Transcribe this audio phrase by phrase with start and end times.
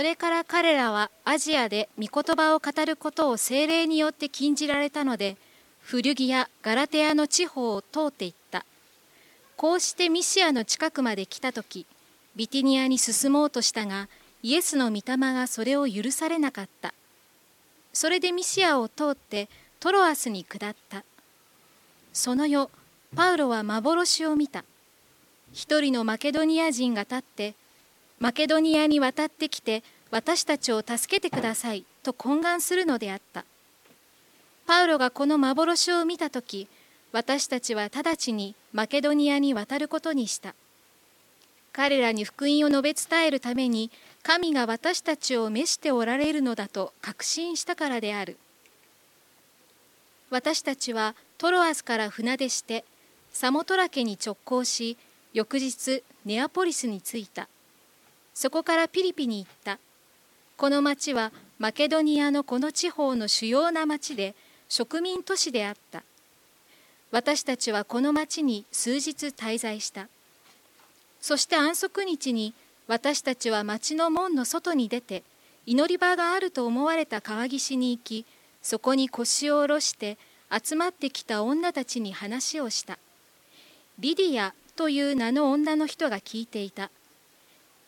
[0.00, 5.36] それから彼らはアジアで御言葉を語ることを精霊によって禁じられたので
[5.82, 8.64] フリュギやガラテアの地方を通っていった。
[9.58, 11.84] こうしてミシアの近くまで来た時
[12.34, 14.08] ビティニアに進もうとしたが
[14.42, 16.94] イエスの御霊がそれを許されなかった。
[17.92, 21.04] それでミシアを通ってトロアスに下った。
[22.14, 22.70] その夜
[23.14, 24.64] パウロは幻を見た。
[25.52, 27.54] 一人のマケドニア人が立って
[28.20, 33.46] マケドニアに渡ってきて私たちを助けてくださいと懇願するのであった。
[34.66, 36.68] パウロがこの幻を見た時
[37.12, 40.54] 私たちは直ちにマケドニアに渡ることにした。
[41.72, 43.90] 彼らに福音を述べ伝えるために
[44.22, 48.36] 神が私たちを召しておられるのだと確信したからである。
[50.28, 52.84] 私たちはトロアスから船出して
[53.32, 54.98] サモトラ家に直行し
[55.32, 57.48] 翌日ネアポリスに着いた。
[58.40, 59.78] そこからピリピに行った。
[60.56, 64.34] この町はマケドニアのこの地方の主要な町で
[64.70, 66.02] 植民都市であった。
[67.10, 70.08] 私たちはこの町に数日滞在した。
[71.20, 72.54] そして安息日に
[72.86, 75.22] 私たちは町の門の外に出て
[75.66, 78.24] 祈り場があると思われた川岸に行き
[78.62, 80.16] そこに腰を下ろして
[80.50, 82.98] 集まってきた女たちに話をした。
[83.98, 86.90] リディアという名の女の人が聞いていた。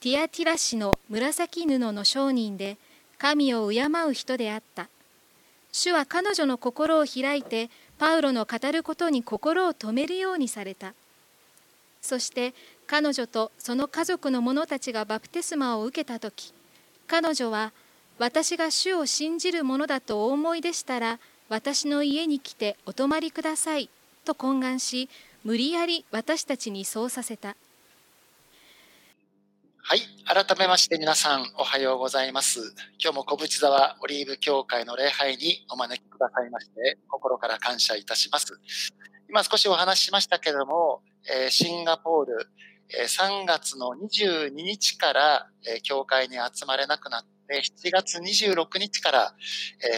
[0.02, 2.76] ティアティラ氏の紫布の商人で
[3.18, 4.88] 神を敬う人であった。
[5.70, 10.94] 主は彼女の心を開いてパウロの語ることに心を止めるようにされた。
[12.00, 12.52] そして
[12.88, 16.52] 彼女とその家族の者たちがバプテスマを受けた時
[17.06, 17.70] 彼女は
[18.18, 23.88] 私が主を信じるものだとお思いでしたら私の家に来てお泊まりください
[24.24, 25.08] と懇願し
[25.44, 27.54] 無理やり私たちにそうさせた。
[29.84, 32.72] はい改めまして皆さんおはようございます。
[33.02, 38.60] 今日も小淵沢オリーブ教会の礼拝にお招きくださいまして心から感謝いたします。
[39.28, 42.46] 今少しお話ししましたけれども、えシンガポール
[43.08, 45.48] 3月の22日から
[45.82, 49.34] 教会に集まれなくなって7月26日から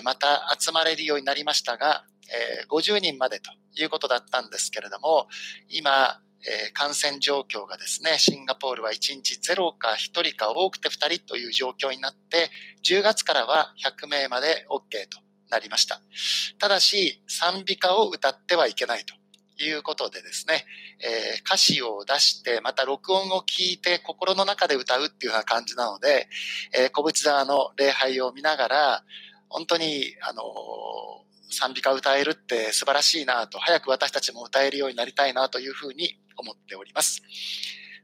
[0.03, 2.05] また集まれるようになりましたが
[2.71, 5.28] 50人までということだったんですけれども
[5.69, 12.50] 今え感染状況がですねシンガポールは1日0か1人か多くて2人という状況になって
[12.84, 16.00] 10月からは100名まで OK となりました。
[16.59, 19.15] ただし賛美歌を歌ってはいけないと
[19.59, 20.65] いうことでですね、
[21.00, 26.28] えー、歌詞を出して、また録音を聞いて心の中で歌うっていうような感じなので、
[26.76, 29.05] えー、小淵沢の礼拝を見ながら、
[29.49, 30.44] 本当に、あのー、
[31.50, 37.22] 賛美歌歌えるって素晴らしいなと、早く私たちも歌えるようになりたいなというふうに思っております。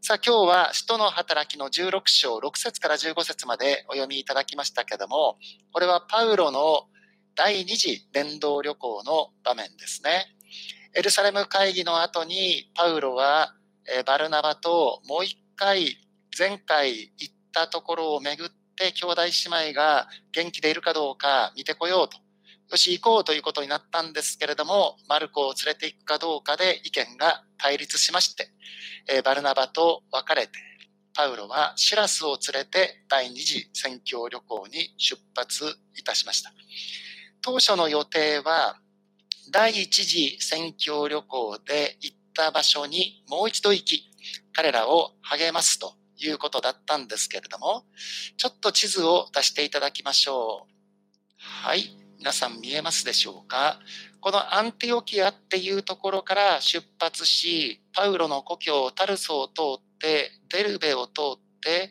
[0.02, 5.36] さあ今日は使徒の働きの16章6節から15節までお読みいただきましたけども、
[5.72, 6.84] これはパウロの
[7.34, 10.26] 第2次伝道旅行の場面ですね。
[10.94, 13.54] エルサレム会議の後にパウロは
[14.06, 15.98] バルナバともう一回
[16.36, 22.18] 前回行ったところを巡って兄弟姉妹が元気でいるかどうか見てこようと。
[22.70, 28.50] よし行こうということになったんですけれども、マルコを連れて行くかどうかで意見が対立しまして、
[29.24, 30.52] バルナバと別れて、
[31.12, 35.64] パウロはシラスを連れて第二次宣教旅行に出発
[35.96, 36.52] いたしました。
[37.42, 38.78] 当初の予定は
[39.50, 44.04] 第一次宣教旅行で行った場所にもう一度行き、
[44.52, 47.84] 彼らを励ますということだったんですけれども、
[48.36, 50.72] ちょっと地図を出していただきましょう。
[51.66, 51.99] はい。
[52.20, 53.80] 皆さん見えますでしょうか？
[54.20, 61.90] このアンティオキアっていうところから出発し、パウロの故郷タルソを通って、デルベを通って、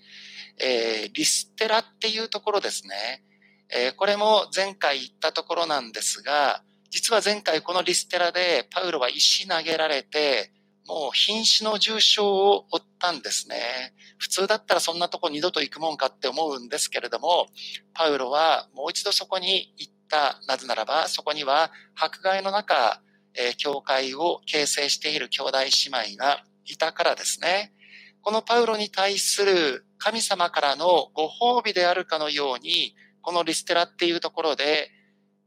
[0.63, 3.23] えー、リステラっていうところですね。
[3.71, 6.61] えー、これも前回行ったところなんですが、
[6.91, 10.51] 実は前回このリステラでパウロは石投げられて、
[10.85, 13.95] もう瀕死の重傷を負ったんですね。
[14.19, 17.47] 普通だったらそんなとこ二度と行くもんかって思うんですけれども、
[17.95, 19.98] パウロはもう一度そこに行った。
[20.47, 23.01] なぜならば、そこには迫害の中、
[23.35, 27.73] えー、教会を形成している兄弟姉妹がいたからですね。
[28.21, 34.89] このパウロに対する神様からのご褒美であるかのように、このリステラっていうところで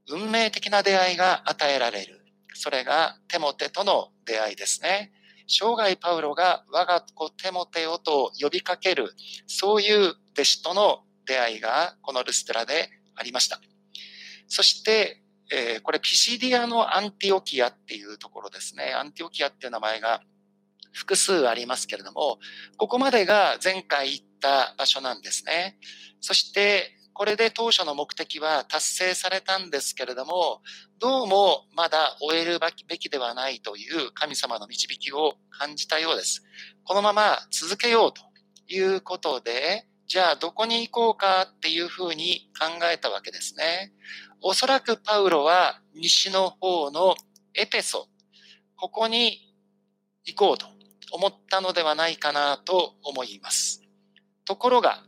[0.08, 2.20] 運命的な出会いが与えられる。
[2.54, 5.12] それがテモテとの出会いですね。
[5.48, 9.14] 生涯パウロが我が子テモテをと呼びかける、
[9.46, 13.60] そういう弟子との出会いがこのルステラでありました。
[14.54, 18.92] そして、えー、これピシディアのアンティオキアっていうところですね。
[18.92, 20.20] アンティオキアっていう名前が
[20.92, 22.38] 複数ありますけれども、
[22.76, 25.78] ここまでが前回行った場所なんですね。
[26.20, 30.60] そして、これで当初の目的は達成されたんですけれども、
[30.98, 36.42] どうもまだ終えるべきではないという神様の導きを感じたようです。
[36.84, 38.20] このまま続けようと
[38.68, 43.90] いうことで、じゃあどこに行こうかっていうふうに考えたわけですね。
[44.44, 47.14] おそらくパウロは西の方の
[47.54, 48.08] エペソ、
[48.74, 49.54] ここに
[50.24, 50.66] 行こうと
[51.12, 53.82] 思ったのではないかなと思います。
[54.44, 55.04] ところが、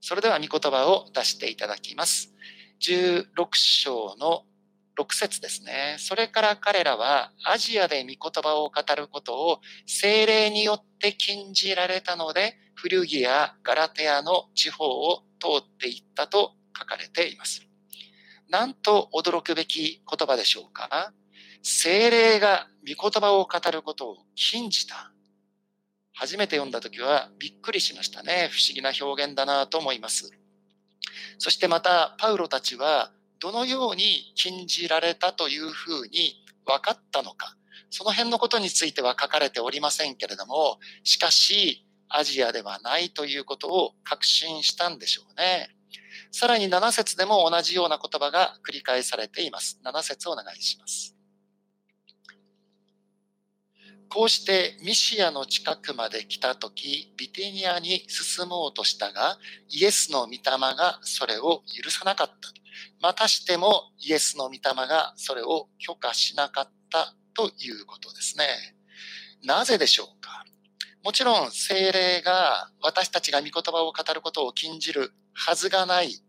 [0.00, 2.34] それでは御言葉を出していただきます。
[2.80, 4.42] 16章の
[4.98, 5.94] 6節ですね。
[6.00, 17.64] それから彼らはアジアで御言葉を語ることを精霊によって禁じられたので、フルギア、ガラテアの地方を通っていったと書かれています。
[18.54, 21.12] なんと驚くべき言葉でしょうか？
[21.64, 25.10] 精霊が御言葉を語ることを禁じた。
[26.14, 28.48] 初めて読んだ時はびっくりしましたね。
[28.52, 30.30] 不思議な表現だなと思います。
[31.38, 33.10] そしてまた、パウロたちは
[33.40, 37.56] どのように禁じられたというふうに分かったのか。
[37.90, 45.73] その辺のことについては書かれておりませんけれども、しかし、アジアではないということを確信したんでしょうね。
[46.36, 49.78] さらに7節でも同じような言葉が繰り返されています。
[49.84, 51.14] 7節お願いします。
[54.08, 59.38] こうしてミシアの近くまで来た時、ビテニアに進もうとしたが、
[59.68, 60.40] イエスの御霊
[60.76, 62.34] がそれを許さなかった。
[63.00, 68.46] またしてもイエスの御霊がそれを許可しなかったということですね。
[69.44, 70.44] なぜでしょうか？
[71.04, 76.20] もちろん精霊が私たちが御言葉を語ることを禁じるはずがない。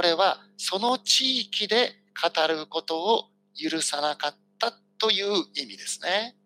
[0.00, 3.24] これはその地域で語ることを
[3.54, 6.36] 許さなかったという意味ですね。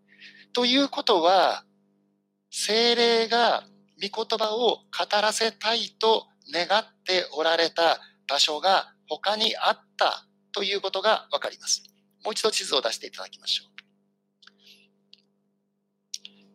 [0.52, 1.62] ということは、
[2.50, 3.62] 精霊が
[4.02, 4.82] 御言葉を語
[5.22, 11.84] らせたいと願っておられた場所が他にあったということがわかります。
[12.24, 13.73] もう一度地図を出していただきましょう。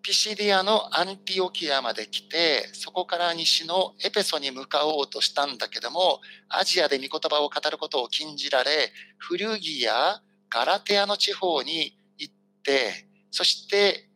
[0.01, 14.07] ピシディアのアンティオキアまで来て、そこから西のエペソに向かおうとしたんだけども、アジアで御言葉を語ることを禁じられ、フルギア、ガラテアの地方に行って、そして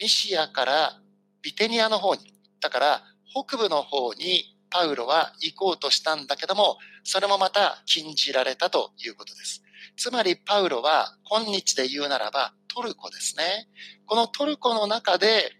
[0.00, 1.00] ミシアから
[1.42, 9.62] ビテニアの方に、だから北部の方にパウロは行こうとしたんだけども、それもまた禁じられたということです。
[9.96, 13.68] つまりパウロは今日で言うならばトルコですね。
[14.06, 15.52] このトルコの中で、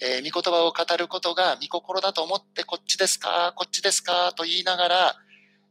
[0.00, 3.52] えー、御言葉を語ることが御心だと思ってこっちですか？
[3.56, 4.32] こっちですか？
[4.36, 5.16] と言いながら、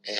[0.07, 0.11] え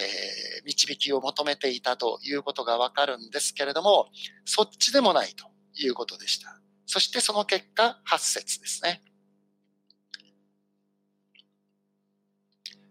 [0.61, 4.07] ー、導きを求めていたということがわかるんですけれども、
[4.45, 5.47] そっちでもないと
[5.81, 6.59] いうことでした。
[6.85, 9.01] そしてその結果、8節ですね。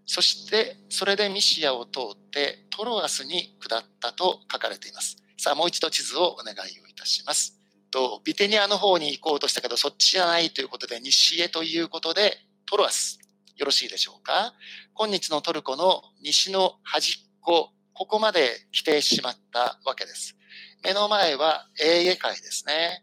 [0.07, 5.17] そして、それでミシアを通ってトロアスに下ったと書かれています。
[5.37, 7.56] さあ、もう一度地図をお願いをいたします。
[7.97, 12.37] と、ビテニアの方に行こうとしたけど、そっちじゃないということで、西へということで、
[12.71, 13.19] トロアス。
[13.57, 14.53] よろしいでしょうか？
[14.93, 20.37] 今日のトルコの西の端っこ、ここまで来てしまったわけです。
[20.85, 23.03] 目の前はエーゲ海ですね。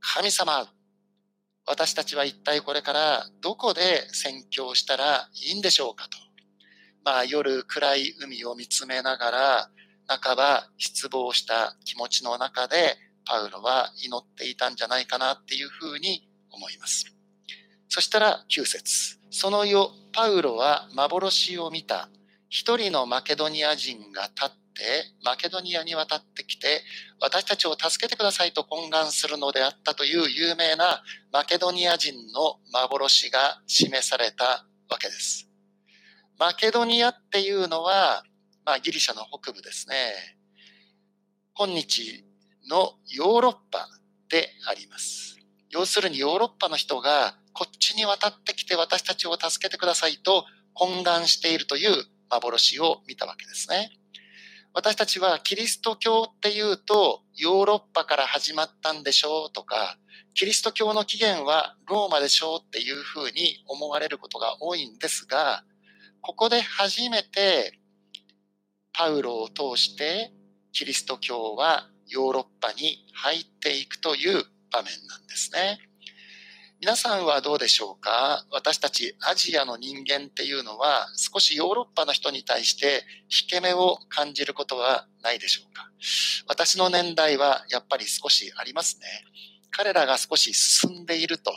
[0.00, 0.70] 神様、
[1.66, 6.18] 私たちは一体これからどこで宣教したらいいんでしょうかと。
[7.06, 9.70] まあ夜暗い海を見つめながら、
[10.06, 17.14] 半ば失望した気持ちの中でパウロは祈っていたんじゃないかなっていうふうに思います。
[17.88, 22.08] そしたら9節その夜、パウロは幻を見た。
[22.48, 24.54] 一人のマケドニア人が立って、
[25.24, 26.82] マケドニアに渡ってきて、
[27.20, 31.02] 私たちを助けてくださいと懇願するのであったという有名な
[31.32, 35.48] マケドニア人の幻が示されたわけです。
[36.38, 38.22] マケドニアっていうのは、
[38.64, 39.94] まあ、ギリシャの北部ですね。
[41.54, 42.25] 今日
[42.68, 43.88] のヨーロッパ
[44.28, 45.36] であります。
[45.70, 50.44] 要するにヨーロッパの人がこっちに渡ってきて私たちを助けてくださいと
[50.74, 53.90] 懇願しているという幻を見たわけですね。
[54.74, 59.96] 私たちはキリスト教っていうとヨーロッパから始まったんでしょうとか、
[60.34, 65.64] キリスト教の起源はローマでしょうっていうふうに思われることが多いんですが、
[66.20, 67.78] ここで初めて
[68.92, 70.30] パウロを通して
[70.72, 75.78] キリスト教はヨーロッパに入っていくという場面なんですね。
[76.78, 78.44] 皆さんはどうでしょうか？
[78.50, 85.90] 私たちアジアの人間っていうのは少しヨーロッパの人に対して引け目を感じることはないでしょうか？
[86.46, 89.06] 私の年代はやっぱり少しありますね。
[89.70, 91.50] 彼らが少し進んでいると、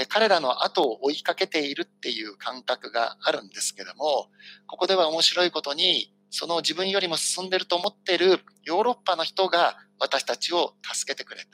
[0.00, 4.28] え彼らの後を追いかけているっていう感覚があるんですけども、
[4.66, 11.46] ここでは面白いことに、その自分よりも進んでると思っているヨーロッパの人が私たちを助けてくれた。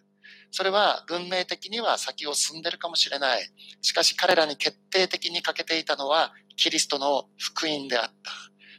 [0.52, 3.50] それは文明的には先を進んでるかもしれない。
[3.82, 8.32] しかし彼らに決定的に欠けていたのはキリストの福音であった。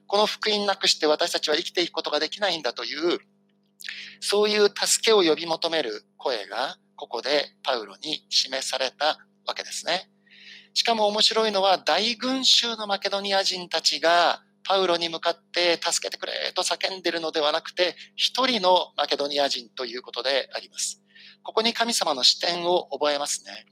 [0.08, 3.20] この福音なくして私たちは生きていくことができないんだという、
[4.22, 10.10] そういう助けを呼び求める声がここでパウロに示されたわけですね。
[10.74, 21.02] しかも面白いのは大群衆のマケドニア人たちがパウロに向かって助けてくれと叫んでいるのではなくて、一人のマケドニア人ということであります。
[21.44, 23.66] ここに神様の視点を覚えますね。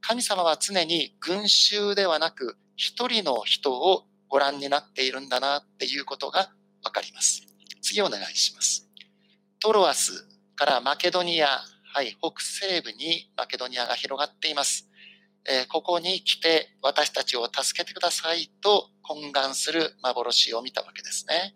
[0.00, 6.50] 神様は常に群衆ではなく、一人の人をご覧になっているんだなっていうことが
[6.82, 7.46] わかります。
[7.82, 8.88] 次お願いします。
[9.60, 11.60] トロアスからマケドニア、
[11.92, 14.89] はい、北西部にマケドニアが広がっています。
[15.48, 21.54] え、ここに来て私たちを助けてくださいと懇願する幻を見たわけですね。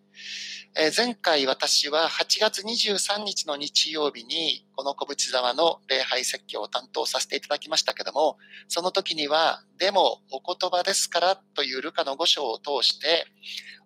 [0.76, 13.26] え、前回私は8月23日の日曜日にこの小淵沢の礼拝説教を担当させていただきましたけども、その時には、でもお言葉ですからというルカの5章を通して、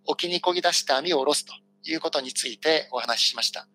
[0.07, 1.52] 沖に漕ぎ出して網を下ろすと
[1.85, 3.67] いうことについてお話ししました。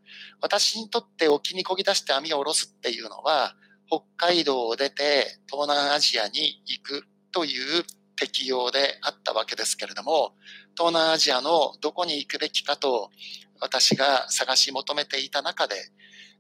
[0.42, 3.56] 私にとって沖に漕ぎ出して網を下ろすっていうのは、
[3.94, 7.84] 北海道を出て東南アジアに行くという
[8.16, 10.34] 適用であったわけですけれども、
[10.76, 13.12] 東南アジアのどこに行くべきかと
[13.60, 15.76] 私が探し求めていた中で、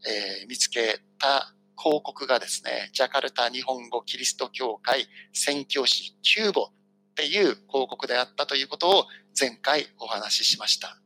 [0.08, 9.06] えー、見つけた広告がですね、ジャカルタ日本語キリスト教会宣教師キューボっていう広告であったということを
[9.40, 10.98] 前回お話ししました。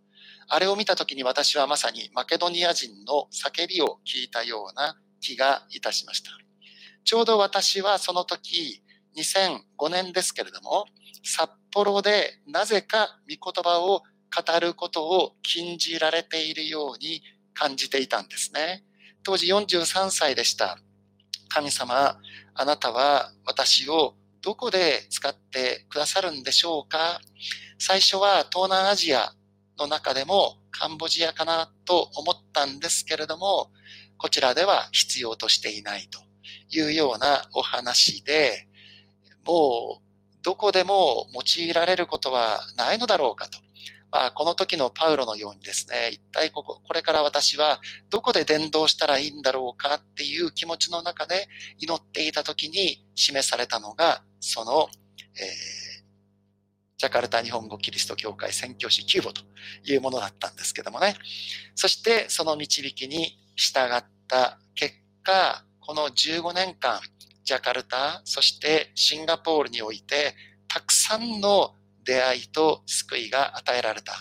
[0.50, 6.32] あれを見た時に私はまさにマケドニア人の叫びを聞いたような気がいたしました。
[7.04, 8.84] ちょうど私はその時、
[9.16, 10.86] 2005年ですけれども、
[11.24, 17.22] 札幌でなぜか御言葉を語ることを禁じられているように
[17.54, 18.84] 感じていたんですね。
[19.24, 20.78] 当時43歳でした。
[21.50, 22.20] 神様、
[22.54, 27.20] あなたは私をどこで使ってくださるんでしょうか？
[27.80, 29.34] 最初は東南アジア
[29.80, 33.72] の中でもカンボジアかなと思ったんですけれども、
[34.18, 36.20] こちらでは必要としていないと
[36.70, 38.68] いうようなお話で、
[39.46, 40.08] もう
[40.44, 43.60] どこでも用いられることはないのだろうかと。
[44.12, 54.88] まあ、この時のパウロのようにですね、一体ここ、これから私はどこで伝道したらいいんだろうかっていう気持ちの中で祈っていた時に示されたのが、その、
[55.36, 55.98] えー、
[56.98, 59.42] ジャカルタ日本語キリスト教会宣教師キューボと
[59.84, 61.16] いうものだったんですけどもね。
[61.76, 67.02] そしてその導きに従った結果、この15年間、
[67.44, 70.36] ジャカルタ、そしてシンガポールにおいて、
[70.68, 71.74] たくさんの
[72.04, 74.14] 出会いと救いが与えられた。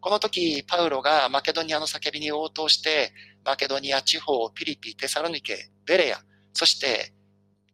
[0.00, 3.12] この時、パウロがマケドニアの叫びに応答して、
[3.44, 6.20] マケドニア地方、ピリピ、テサロニケ、ベレア、
[6.52, 7.12] そして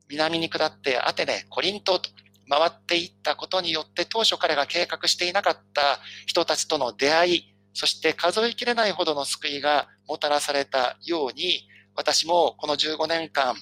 [0.08, 2.10] 南に下ってアテネ、コリントと
[2.48, 13.54] 回っていったことによって、当初彼が計画していなかった人たちとの出会い、そして数えきれないほどの救いがもたらされたように、私もこの15年間、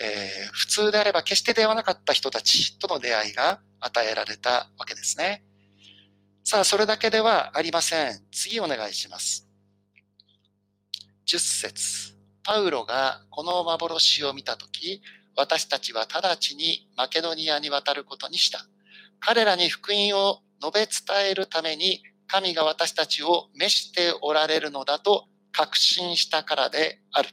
[0.00, 5.44] えー、普通であれば決して出会わなかった人たちとの出会いが与えられたわけですね。
[6.42, 8.20] さあ、それだけではありません。
[8.32, 9.46] 次お願いします。
[11.28, 15.02] 10節パウロがこの幻を見たとき、
[15.36, 18.66] 私たちは直ちにマケドニアに渡ることにした。
[19.20, 27.30] 彼らに福音を述べ伝えるために神が私たちを召しておられるのだと確信したからである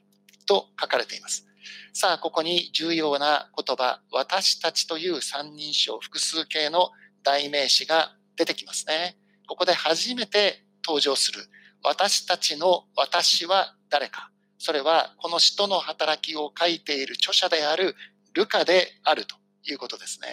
[0.47, 1.45] と書かれています。
[1.93, 6.91] さあ、ここに重要な言葉、私たちという三人称複数形の
[7.23, 9.15] 代名詞が出てきますね。
[9.47, 11.45] ここで初めて登場する。
[11.83, 14.31] 私たちの私は誰か。
[14.57, 17.95] それはこの使徒の働きを書いている著者である
[18.33, 19.35] ルカであると
[19.69, 20.27] いうことですね。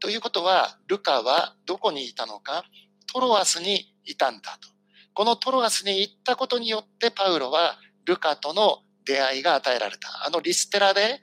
[0.00, 2.64] ということは、ルカはどこにいたのか
[3.12, 4.68] トロアスにいたんだと。
[5.14, 10.26] このトロアスに行ったことによってパウロはルカとの出会いが与えられた。
[10.26, 11.20] あのリステラで、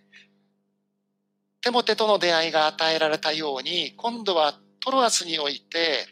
[1.61, 6.07] テモテとの出会いが与えられたように、今度はトロアスにおいて、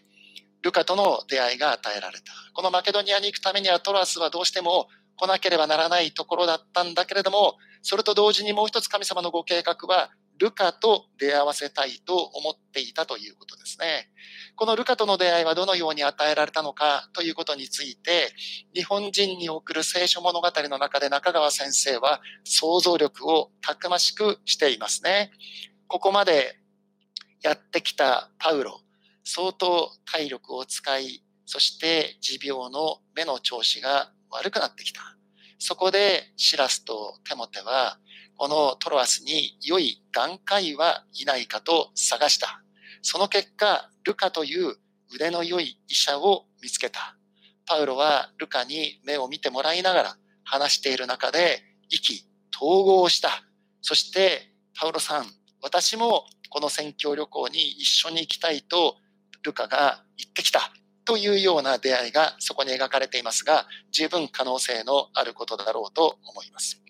[0.62, 2.34] ルカとの出会いが与えられた。
[2.54, 14.10] このマケドニアに行くためにはトロアスはどうしても来なければならないところだったんだけれども、それと同時にもう一つ神様のご計画は、ルカと出会わせたいと思っていたということですね。
[14.56, 18.34] このルカとの出会いはどのように与えられたのかということについて、
[18.74, 25.32] 日本人に送る聖書物語の中で中川先生は想像力をたくましくしていますね。
[25.88, 26.60] ここまで
[27.41, 28.82] やってきたパウロ、
[29.24, 35.01] 相当体力を使い、そして持病の目の調子が悪くなってきた。
[35.60, 38.00] そこでシラスとテモテは、
[38.38, 42.62] このトロアスに良い眼科医はいないかと探した。
[43.01, 44.75] その結果、ルカという
[45.13, 47.17] 腕の良い医者を見つけた。
[47.65, 52.25] パウロはルカに目を見てもらいながら話している中で意気
[52.56, 53.44] 統合した。
[53.82, 55.25] そして、パウロさん、
[55.62, 58.98] 私もこの宣教旅行に一緒に行きたいと
[59.44, 60.72] ルカが言ってきた。
[61.06, 66.87] というような出会いがそこに描かれていますが、十分可能性のあることだろうと思います。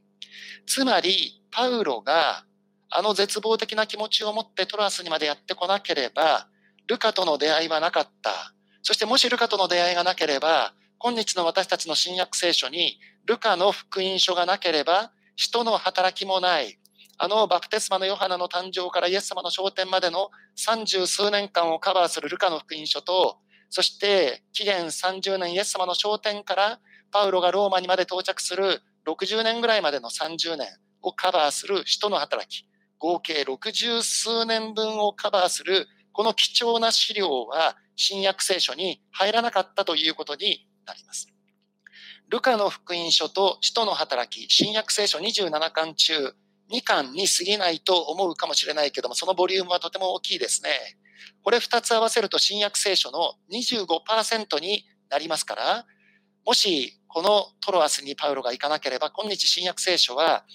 [0.67, 2.43] つまり、パウロが
[2.89, 6.47] あの絶望的な気持ちを持ってトラスにまでやってこなければ、
[6.88, 8.53] ルカとの出会いはなかった。
[8.83, 16.79] そしてもしルカとの出会いがなければ、今日の私たちの新約聖書に、ルカの福音書がなければ、人の働きもない。
[17.19, 23.38] あのバプテスマのヨハナの誕生からイエス様の昇天までの三十数年間をカバーするルカの福音書と、
[23.69, 26.79] そして紀元30年イエス様の昇天から
[27.12, 30.67] パウロがローマにまで到着する60年ぐらいまでの30年
[31.01, 32.67] をカバーする使徒の働き、
[32.99, 41.27] 合計60数年分をカバーするこの貴重な資料は新約聖書に入らなかったということになります。
[42.29, 46.33] ルカの福音書と使徒の働き、新約聖書27巻中
[46.71, 50.69] 2巻に過ぎないと思うかもしれないけども、そのボリュームはとても大きいですね。
[51.43, 55.85] これ2つ合わせると新約聖書の25%になりますから、
[56.45, 60.45] もしこのトロアスにパウロが行かなければ、今日新約聖書は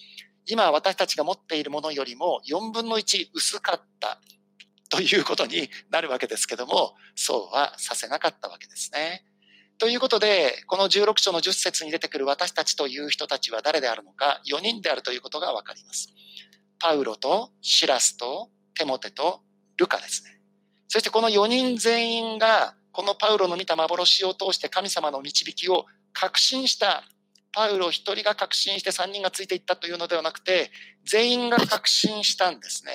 [0.46, 4.20] 今私たちが持っているものよりも4分の1薄かった
[4.88, 9.24] ということになるわけですけども、そうはさせなかったわけですね。
[9.76, 16.10] ということで、この16章の10節に出てくる私たちという人たちは誰であるのか、4人であるということがわかります。
[16.78, 19.40] パウロとシラスとテモテと
[19.78, 20.38] ルカですね。
[20.86, 27.04] そしてこの4人全員が、このパウロの見た幻を通して神様の導きを確信した。
[27.54, 30.70] パウロ1人が確信して3人がついていったというのではなくて、
[31.04, 32.92] 全員が確信したんですね。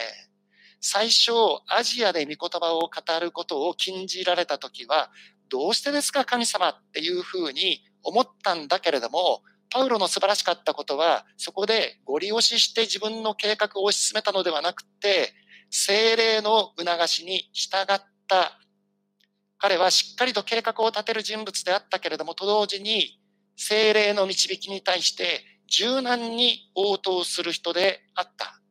[0.81, 1.31] 最初、
[1.67, 5.11] アジアで御言葉を語ることを禁じられた時は、
[5.49, 15.33] どうしてですか神様っていうふうに思ったんだけれども、パウロの素晴らしかったことは、そこでご利用しして自分の計画を推し進めたのではなくて、
[15.69, 18.59] 精霊の促しに従った
[19.57, 23.19] 彼はしっかりと計画を立てる人物であったけれどもと同時に
[23.55, 28.61] 精霊の導きに対して柔軟に応答する人であった。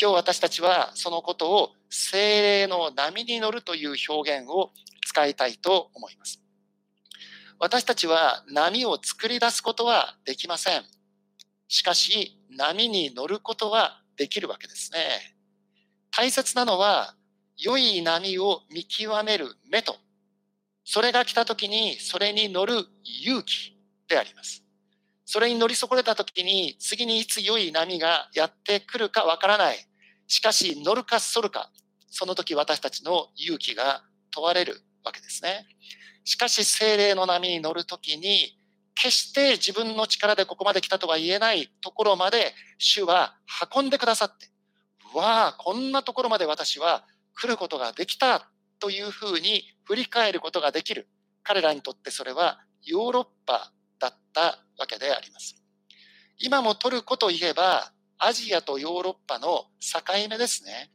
[0.00, 4.70] 今日私たちはそのことを精霊の波に乗るという表現を
[5.06, 6.40] 使いたいと思います。
[7.58, 10.82] 私たちは波を作り出すことはできません。
[11.68, 15.36] しかし波に乗ることはできるわけですね。
[16.10, 17.14] 大切なのは、
[17.56, 19.96] 良い波を見極める目と、
[20.84, 22.86] それが来た時にそれに乗る
[23.22, 23.76] 勇気
[24.08, 24.64] であります。
[25.24, 29.78] それに乗り損ねた時に次にいつ良い波がやってくるかわからない。
[30.26, 31.70] しかし乗るか反るか、
[32.10, 35.66] その時私たちの勇気が問われるわけですね。
[36.24, 38.56] しかし精霊の波に乗る時に、
[38.94, 43.34] 決して自分の力でここまで来たとは言えないところまで主は
[43.74, 44.48] 運んでくださって、
[45.14, 51.08] わあ、こんなところまで私は来ることができたというふうに振り返ることができる。
[51.42, 55.62] 彼らにとってそれはヨーロッパだったわけであります。
[56.38, 60.90] 今もトルコといえばアジアとヨーロッパの境目ですね。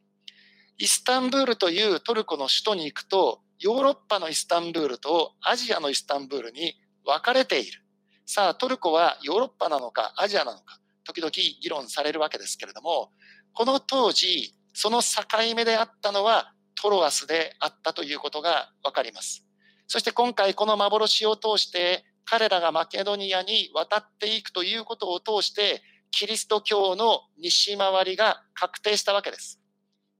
[0.78, 7.82] イスタンブールというトルコの首都に行くと、ヨーロッパのイスタンブールとアジアのイスタンブールに分かれている。
[8.26, 13.12] さあ、トルコはヨーロッパなのかアジアなのか、時々議論されるわけですけれども、
[13.54, 15.08] この当時、その境
[15.56, 19.46] 目であったのはトロアスであったということがわかります。
[19.88, 29.60] そして今回この幻を通して彼らがマケドニアに渡っていくということを通してキリスト教の西回りが確定したわけです。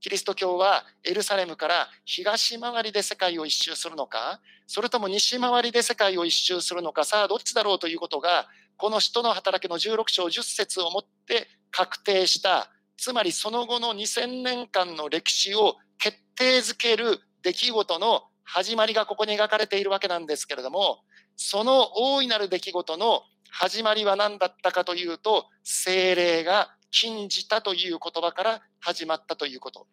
[0.02, 21.00] キリスト教はエルサレムから東回りで世界を一周するのか、それとも西回りで世界を一周するのか、さあどっちだろうということが、この使徒の働きの16章10節をもって確定したつまりその後の2000年間の歴史を決定づける出来事の始まりがここに描かれているわけなんですけれども、
[21.36, 29.88] その大いなる出来事の始まりは何だったかというと、精霊が禁じたという言葉から始まったということ。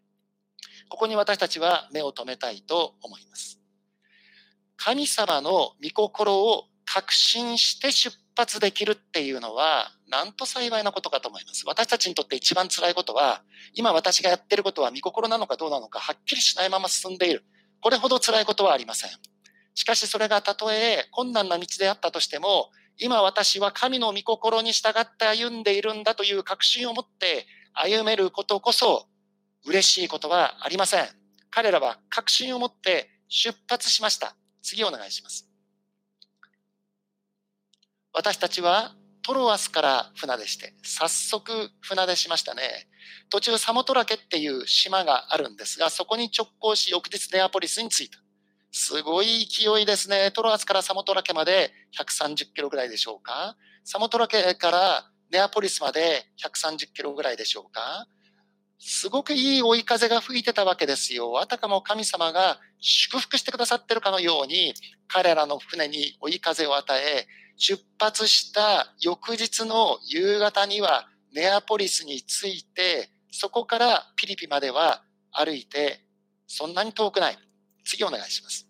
[0.91, 3.59] ここに私たちは目を留めたいと思います。
[4.77, 5.51] 神様の
[5.83, 11.65] 御心を確信して出発できるっていうのは、なんと幸いなことかと思います。
[11.67, 13.43] 私たちにとって一番辛いことは、
[13.75, 17.45] 今私がやってることは見心なのかどうなのか、はっきりしないまま進んでいる。
[17.81, 19.11] これほど辛いことはありません。
[19.75, 29.07] しかしそれがたとえ困難な道であったとしても、今私は神の御心に従って歩んでいるんだという確信を持って歩めることこそ
[29.67, 31.09] 嬉しいことはありません。
[31.51, 34.37] 彼らは確信を持って出発しました。
[34.63, 35.52] 次お願いします。
[38.15, 42.63] 私たちはトロアスから船出して、早速船出しましたね。
[43.31, 48.19] 途中サモトラケっていう島があるんですが、そこに直行し、翌日ネアポリスに着いた。
[48.71, 50.31] すごい勢いですね。
[50.31, 53.57] トロアスからサモトラケまで130キロぐらいでしょうか。
[53.85, 58.07] サモトラケからネアポリスまで130キロぐらいでしょうか。
[58.79, 61.39] すごくいい追い風が吹いてたわけですよ。
[61.41, 64.75] あたかも神様が祝福してくださってるかのように、
[65.07, 67.27] 彼らの船に追い風を与え、
[67.65, 76.01] 出発した翌日の夕方にはネアポリスに着いて、そこからピリピまでは歩いて、
[76.49, 77.39] そんなに遠くない。
[77.85, 78.67] 次お願いします。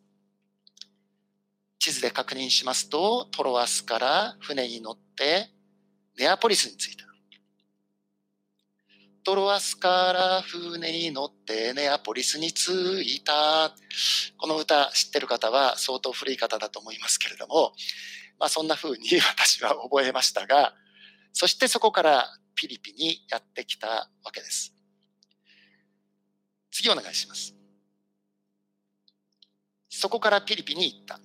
[1.78, 5.48] 地図で確認しますと、トロアスから船に乗って
[6.18, 7.06] ネアポリスに着いた。
[9.24, 13.74] トロアスから船に乗ってネアポリスに着いた。
[14.36, 17.72] この歌知ってる方は相当古い方だと思いますけれども、
[18.42, 20.74] まあそんな風に 私は覚えましたが、
[21.32, 24.74] そしてそこからピリピにやってきたわけです。
[26.72, 27.54] 次お願いします。
[29.88, 31.20] そこからピリピに行った。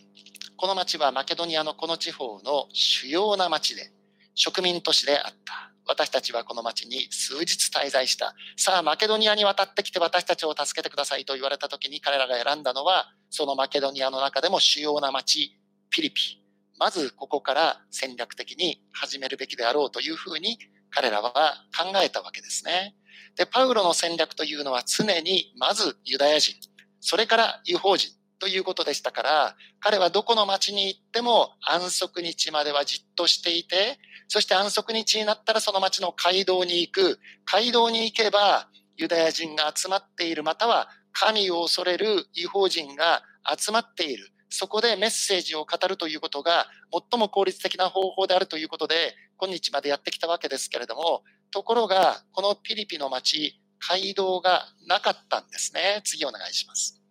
[0.58, 3.92] この町はマケドニアのこの地方の主要な町で、
[4.36, 5.74] 植民都市であった。
[5.88, 8.36] 私たちはこの町に数日滞在した。
[8.58, 15.58] さあ、マケドニアに渡ってきて私たちを助けてくださいと言われた時に彼らが選んだのは、そのマケドニアの中でも主要な町、
[15.90, 16.47] ピリピ。
[16.80, 20.60] まずここから戦略的に始めるべきであろうというふうに
[20.90, 21.32] 彼らは
[21.78, 22.96] 考えたわけですね。
[23.36, 26.56] で、パウロの戦略というのは常にまずユダヤ人、
[27.00, 37.20] それから違法人ということでしたから、彼はどこの町に行っても安息日まではじっとしていて、そして安息日になったらその町の街道に行く。
[37.46, 43.24] 街道に行けばユダヤ人が集まっている、または神を恐れる違法人が
[43.58, 44.32] 集まっている。
[44.50, 46.68] そこでメッセージを語るということが
[47.12, 56.02] 最も効率的な方法であるということで、今日までやってきたわけですけれども、ところが、このピリピの町、街道がなかったんですね。
[56.04, 57.02] 次お願いします。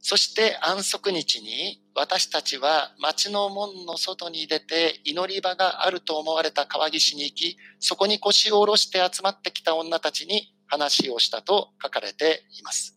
[0.00, 12.95] そして安息日に私たちは町の門の外に出て祈り場があると思われた川岸に行き、そこに腰を下ろして集まってきた女たちに話をしたと書かれています。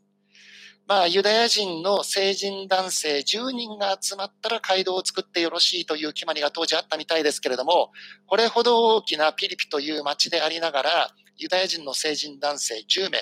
[0.89, 7.91] まあ、ユダヤ人の成人男性10人が集まったら街道を作ってよろしいという決まりが当時あったみたいですけれども、
[8.25, 13.19] これほど大きなピリピという町でありながら、ユダヤ人の成人男性10名、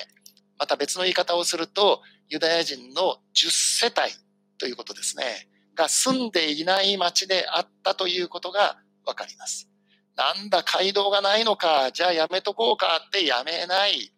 [0.57, 4.13] また別の言い方をすると、ユダヤ人の10世帯
[4.57, 9.69] ということですね、が住んでいない町であったということがわかります。
[10.15, 14.13] なんだ、街道がないのか、じゃあやめとこうかってやめない。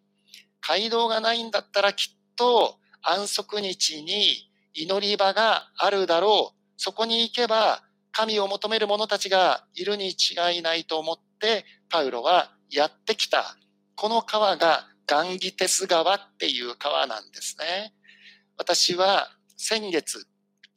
[0.60, 6.58] 街道がないんだったらきっと安息日に祈り場があるだろう。
[6.76, 7.82] そこに行けば
[8.12, 13.56] 神を求める者たちがいるに違いないと思ってパウロはやってきた。
[13.96, 17.92] この川がガンギテス川っていう川なんですね。
[18.56, 20.26] 私は先月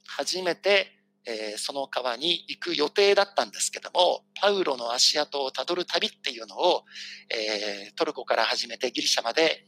[0.07, 0.88] 初めて、
[1.25, 6.83] えー、その川に行く予定だったんですけども、パウロの足跡をたどる旅っていうのを、
[7.29, 9.65] えー、トルコから始めてギリシャまで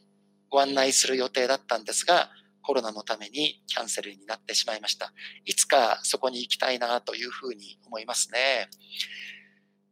[0.50, 2.30] ご案内する予定だったんですが、
[2.66, 5.14] コロナのためにキャンセルになってしまいました。
[5.46, 8.70] いつかそこに行きたいなというふうに思いますね。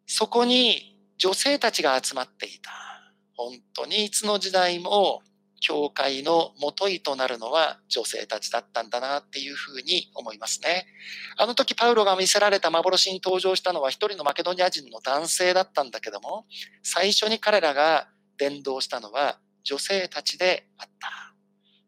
[0.07, 2.71] そこに女性たちが集まっていた。
[3.35, 5.21] 本当にいつの時代も
[5.59, 10.85] 教会の元井となるのは女性たちだったんだなっていうふうに思いますね。
[11.37, 16.45] あの時パウロが見せられた幻に登場したのは一人のマケドニア人の男性だったんだけども、
[16.83, 21.32] 最初に彼らが伝道したのは女性たちであった。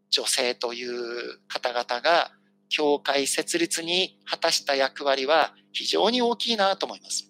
[0.09, 2.31] 女性という方々が
[2.69, 7.29] 教会設立に果たした役割は非常に大きいなと思います。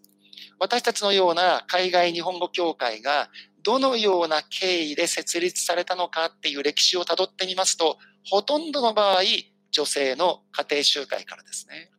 [0.59, 3.29] 私たちのような海外日本語協会が
[3.63, 7.97] どのような経緯で設立されたのかっていう歴史をたどってみますと、
[8.29, 9.23] ほとんどの場合、
[9.71, 11.89] 女性の家庭集会からですね。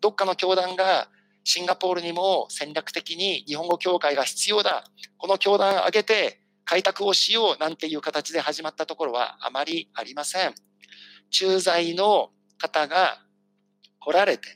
[0.00, 1.08] どっかの教団が
[1.44, 4.84] シンガポールにも戦略的に日本語協会が必要だ。
[5.16, 10.54] この教団を挙げて開拓をしようなんていう形で始まったところはあまりありません。
[11.30, 13.18] 駐在の方が
[14.00, 14.48] 来られて、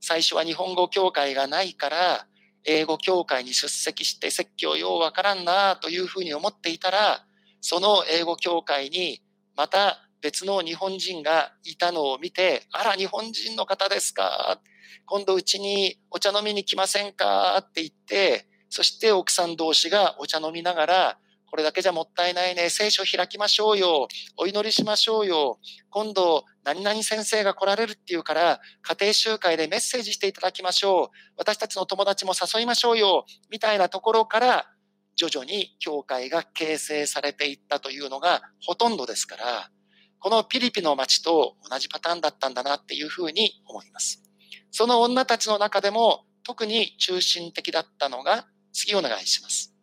[0.00, 2.26] 最初は日本語教会がないから、
[2.64, 7.24] 英語教会に出席して説教ようわからんなというふうに思っていたら、
[7.60, 9.22] その英語教会に
[9.56, 14.60] また別の日本人がいたのを見て、あら、日本人の方ですか？
[15.06, 17.58] 今度うちにお茶飲みに来ませんか？
[17.60, 21.18] って言って、そして奥さん同士がお茶飲みながら、
[21.54, 22.68] これだけじゃもったいないね。
[22.68, 24.08] 聖書開きましょうよ。
[24.36, 25.60] お祈りしましょうよ。
[25.88, 31.16] 今度、何々先生が来られるっていうから、家庭集会でメッセージしていただきましょう。
[31.36, 33.24] 私たちの友達も誘いましょうよ。
[33.52, 34.66] みたいなところから、
[35.14, 39.70] 徐々に教会が形成されていったというのがほとんどですから、
[40.18, 44.24] このピリピの町と同じパターンだったんだなっていうふうに思います。
[44.72, 49.73] その女たちの中でも特に中心的だったのが、次お願いします。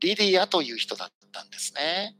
[0.00, 2.16] リディアという人だったんですね。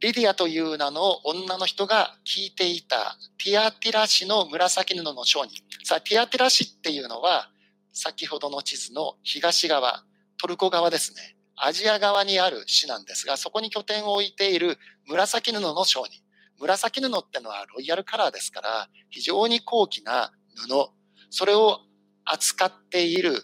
[0.00, 5.62] リディアという名の女の人が聞いていたティアティラ市の紫布の商人。
[5.84, 7.50] さあ、ティアティラ市っていうのは、
[7.92, 10.04] 先ほどの地図の東側、
[10.40, 11.36] トルコ側ですね。
[11.56, 16.22] アジア側にある市なんですが、そこに拠点を置いている紫布の商人。
[16.60, 20.90] 紫布ってのはロイヤルカラーですから、非常に高貴な布。
[21.30, 21.80] それを
[22.24, 23.42] 扱っている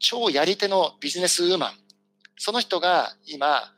[0.00, 1.85] 超やり手のビジネスウーマン。
[2.36, 3.72] その人が今、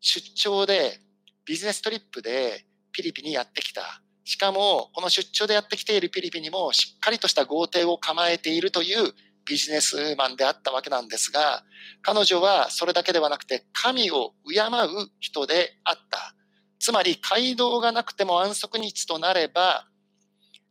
[0.00, 1.00] 出張で、
[1.44, 4.02] ビジネストリップでピリピにやってきた。
[4.24, 9.12] しかも、この出張でやってきているピリピにもしっかりとした豪邸を構えているという
[9.46, 11.64] ビジネスマンであったわけなんですが、
[12.02, 16.34] 彼女はそれだけではなくて神を敬う人であった。
[16.78, 19.86] つまり街道がなくても安息日となれば、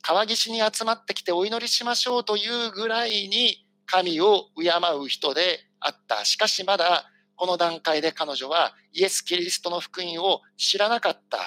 [0.02, 6.23] 川岸に集まってきてお祈りしましょうというぐらいに神を敬う人であった。
[6.25, 7.09] しかしまだ
[7.39, 11.39] この段階で彼女はイエス・キリストの福音を知らなかった。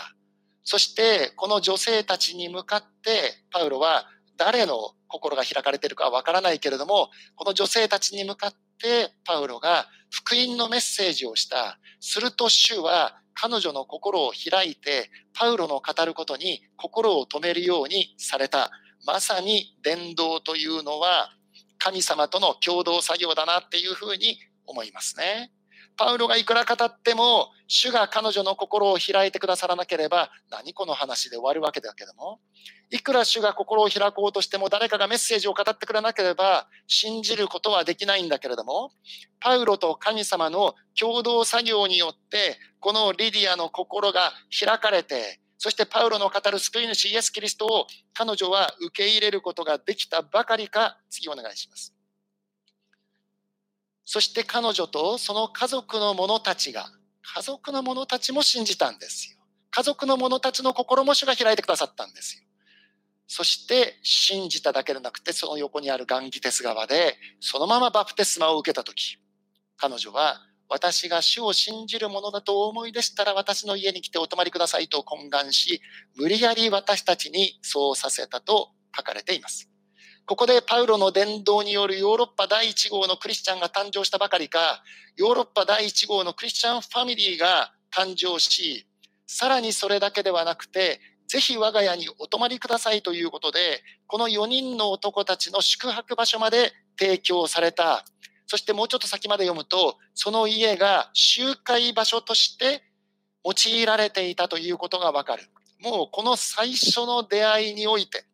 [0.64, 4.06] そしてこの女性たちに向かってパウロは
[4.38, 11.78] 誰の心が開かれているかはわからないけれども、この女性たちに向かってパウロが福音のメッセージをした。
[12.00, 18.70] すると主は彼女の心を開いて、パウロの語ることに心を止めるようにされた。
[19.04, 21.28] まさに伝道というのは
[21.76, 25.52] 神様との共同作業だなっていうふうに思いますね。
[25.96, 32.40] パウロがいくら語っても、主が彼女の心を開いてくださらなければ、何この話で終わるわけだけども、
[32.90, 38.92] いくら主が心を開こうとしても、誰かがメッセージを語ってくれなければ、信じることはできないんだけれども、
[39.40, 51.94] パウロと神様の共同作業によって、このリディアの心が開かれて、そしてパウロの語る救い主イエス・キリストを彼女は受け入れることができたばかりか、次お願いします。
[54.12, 56.84] そして彼女とその家族の者たちが、
[57.34, 59.42] 家族の者たちも信じたんですよ。
[59.70, 62.42] 家族の者たちの心も主が開いてくださったんですよ。
[63.26, 69.16] そして信じただけでなくて、その横にあるガンギテス川で、そのままバプテスマを受けたとき、
[69.78, 75.80] 彼女は、私が主を信じるものだとお思いでしたら私の家に来てお泊まりくださいと懇願し、
[76.16, 79.71] 無理やり私たちにそうさせたと書かれています。
[80.26, 84.82] ここでパウロの伝道によるヨーロッパ第1号のクリスチャンが誕生したばかりか、
[85.16, 88.86] ヨーロッパ第1号のクリスチャンファミリーが誕生し、
[89.26, 98.04] さらにそれだけではなくて、ぜひ我が家にお泊まりくださいということで、この4人の男たちの宿泊場所まで提供された。
[98.46, 102.82] そしてもうちょっと先まで読むと、その家が集会場所として
[103.44, 105.44] 用いられていたということがわかる。
[105.80, 108.24] もうこの最初の出会いにおいて、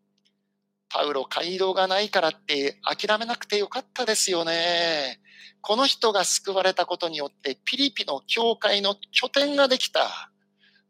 [0.91, 5.21] パウロ街道がないからって諦めなくてよかったですよね。
[5.61, 10.31] この人が救われたことによってピリピの教会の拠点ができた。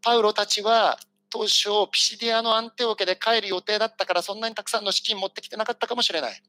[0.03, 0.99] パウロたちは
[1.31, 6.43] 当初ピシディアのアンテオケで帰る予定だったからそんなにたくさんの資金持ってきてなかったかもしれない。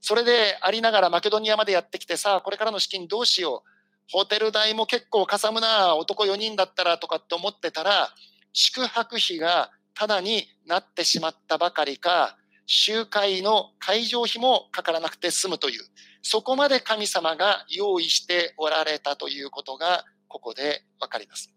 [0.00, 3.68] それでありながらマケドニアまでやってきてさあこれからの資金どうしよう。
[4.12, 8.10] ホテル代も結構かさむな男4人だったらとかって思ってたら
[8.52, 15.82] 宿泊費がただになってしまったばかりか集会の会場費もかからなくて済むという、
[16.22, 21.52] そこまで神様が用意しておられたということが、ここでわかります。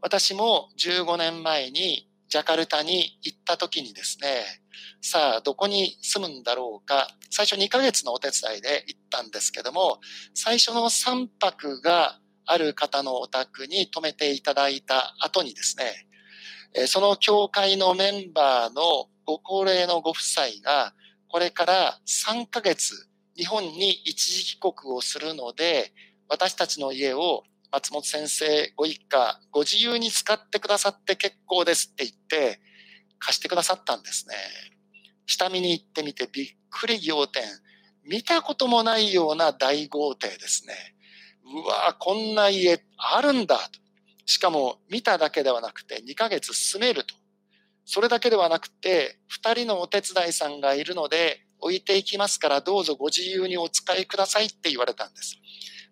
[0.00, 4.62] 私も15年前にジャカルタに行った時にですね、
[5.00, 10.00] さあ、どこに住むんだろうか、最初2ヶ月のお手伝いで行ったんですけども、
[10.34, 20.94] 最初の3泊がある方のお宅に泊めていただいた後にですね、その教会のメンバーのご高齢のご夫妻が、
[21.28, 25.92] これから3ヶ月、日本に一時帰国をするので、
[26.28, 32.60] 私たちの家を松本先生ご一家、ご自由に使ってくださって結構ですって言って、
[33.18, 34.34] 貸してくださったんですね。
[35.26, 37.42] 下見に行ってみてびっくり仰天。
[38.04, 40.74] 見たこともないような大豪邸ですね。
[41.44, 43.80] うわこんな家あるんだと。
[44.26, 47.14] しかも見ただけではなくて2ヶ月住めると。
[47.84, 55.38] それだけではなくて、2人のお手伝いさんがいるので置いていきますからどうぞご自由にお使いくださいって言われたんです。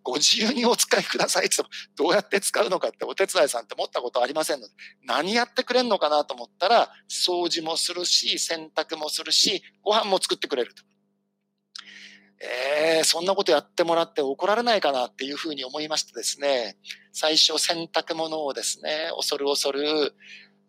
[0.02, 1.56] ご自由にお使いくださいって
[1.96, 4.72] どうやって使うのかってお手伝いさんって持ったことありませんので、
[5.04, 10.82] 何やってくれんのかなと思ったら、掃除もするし、洗濯もするし、ご飯も作ってくれると。
[12.42, 16.78] えー、そんなことやってもらって怒られないかなっていうふうに思いましてですね、
[17.12, 20.14] 最初洗濯物をですね、恐る恐る、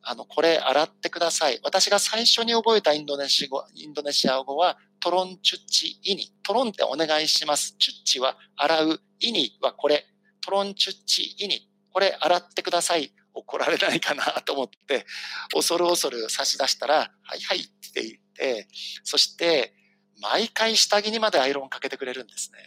[0.04, 1.60] あの、これ洗ってください。
[1.64, 6.32] 私が最初に覚えたインドネシア語インドネシア語は、トロンチュッチイニ。
[6.44, 7.76] トロンってお願いします。
[7.80, 9.02] チュッチは洗う。
[9.20, 10.06] イニはこれ。
[10.44, 11.70] トロンチュッチイニ。
[11.92, 13.12] これ洗ってください。
[13.34, 15.06] 怒られないかなと思って、
[15.54, 18.68] 恐る恐る差し出したら、はいはいって言って、
[19.04, 19.74] そして
[20.22, 22.60] 毎回下着にまでアイロンかけてくれるんですね。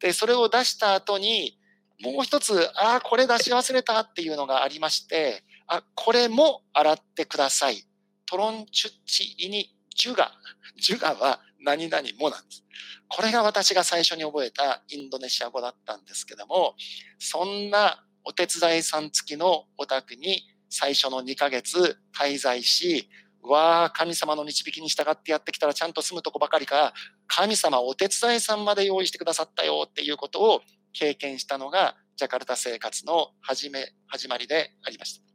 [0.00, 1.58] で、それを出した後に、
[2.00, 7.86] もう一つ、ああ、これ出し忘れたっていうのがありまして、あ、これも洗ってください。
[8.26, 10.30] トロンチュッチイニジュガ。
[10.76, 12.62] ジュガは何々もなんです。
[13.08, 16.76] これが私が最初に覚えたインドネシア語だったんですけども、
[17.18, 23.08] そんなお手伝いさん付きのお宅に最初の2ヶ月滞在し、
[23.42, 26.92] わあ、神様の導きに従ってやってきたらちゃんと住むとこばかりか、
[27.26, 35.31] 神様お手伝いさんまで用意してくださったよっていうことを経験したのが、ジャカルタ生活の始め、始まりでありました。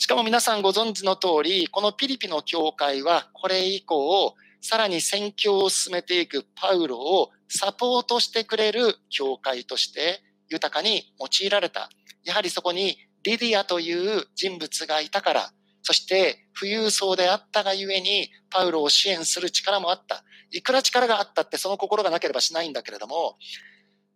[0.00, 11.90] しかも皆さんご存知の通り、このピリピの教会はこれ以降、さらに宣教を進めていくパウロをサポートしてくれる教会として豊かに用いられた。
[12.24, 15.50] やはりそこにリディアという人物がいたから、
[15.82, 20.24] そして富裕層であったがゆえにパウロを支援する力もあった。
[20.50, 23.36] いくら力があったってその心がなければしないんだけれども、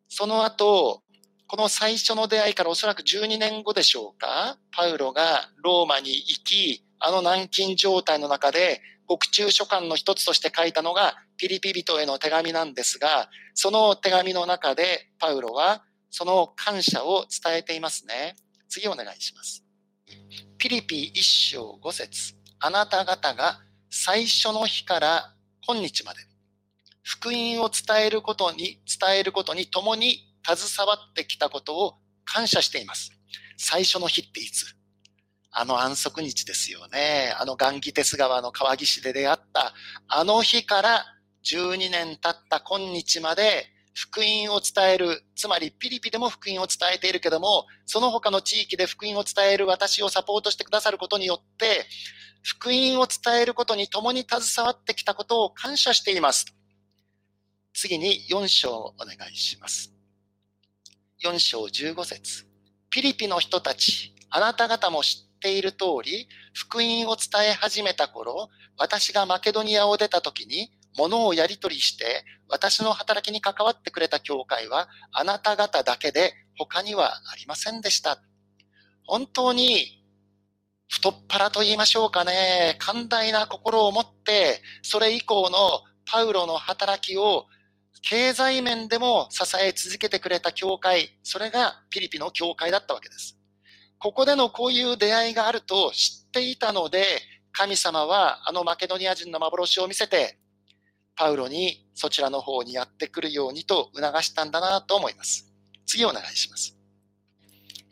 [0.09, 1.03] その後、
[1.55, 18.35] この最初の出会いからおそらく12年後でしょうか、パウロがローマに行き、あの軟禁状態の中で獄中書簡の一つとして書いたのがピリピ人への手紙なんですが、その手紙の中でパウロはその感謝を伝えていますね。
[18.69, 19.63] 次お願いします。
[20.59, 25.33] ピリピ一章五節あなた方が最初の日から
[25.65, 26.19] 今日まで
[27.05, 33.11] 福音を伝えることに、伝えることに共に携わってきたことを感謝しています。
[33.57, 34.77] 最初の日っていつ？
[35.51, 37.33] あの安息日ですよね。
[37.39, 39.73] あのガンギテス川の川岸で出会った
[40.09, 41.05] あの日から
[41.45, 51.87] 12年経った今日まで福音を伝える、つまりピリピでも福音を伝えているけども、その他の地域で福音を伝える私をサポートしてくださることによって、
[52.43, 56.47] 福音を伝えることに共に携わってきたことを感謝しています。
[57.73, 59.94] 次に4章お願いします。
[61.25, 62.45] 4章15節
[62.91, 78.21] ピリピの人たち、あなた方も知っている通り、福音を伝え始めた頃、私がマケドニアを出た時に、物をやり取りして、私の働きに関わってくれた教会は、あなた方だけで他にはありませんでした。
[79.07, 80.05] 本当に、
[80.89, 87.47] 太っ腹と言いましょうかね、寛大な心を持って、それ以降のパウロの働きを
[88.07, 93.39] 経済面でも支え続けてくれた教会、それがピリピの教会だったわけです。
[93.99, 97.07] ここでのこういう出会いがあると知っていたので、
[97.53, 100.39] 神様はあのマケドニア人の幻を見せて、
[101.17, 105.51] パウロにそちらの方にやってくるようにと促したんだなと思います。
[105.87, 106.77] 次お願いします。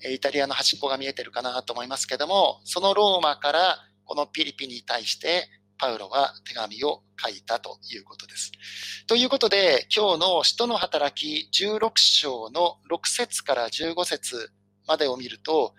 [0.05, 5.49] イタリアの端っこが見えてるかなと思いますけども、そのローマからこのピリピに対して
[5.83, 8.53] パウロは手紙を書いたということです。
[9.09, 14.53] ということで、今日の使徒の働き16章の6節から15節
[14.87, 15.75] までを見ると、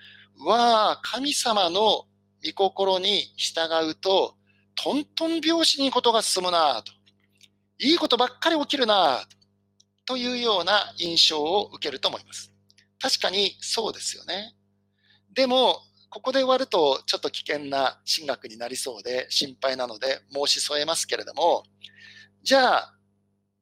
[0.46, 4.36] わあ、神様の御心に従うと、
[4.76, 6.92] トントン拍子にことが進むなと。
[7.80, 9.26] いいことばっかり起きるな
[10.06, 12.52] というような印象を受けると思います。
[13.00, 14.54] 確かにそうですよね。
[15.32, 15.80] でも、
[16.14, 21.64] ここで終わるとちょっと危険な進学になりそうで心配なので申し添えますけれども、
[22.44, 22.94] じゃあ、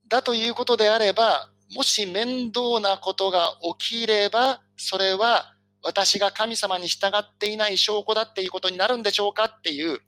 [0.10, 10.00] だということであれば、もし面倒なことが起きれば、それは私が神様に従っていない証拠だっていうことになるんでしょうかっていう